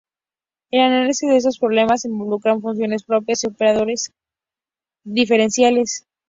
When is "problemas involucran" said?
1.59-2.59